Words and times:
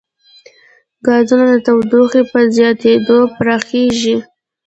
ګازونه 1.05 1.45
د 1.51 1.55
تودوخې 1.65 2.21
په 2.31 2.39
زیاتېدو 2.55 3.17
پراخېږي. 3.35 4.15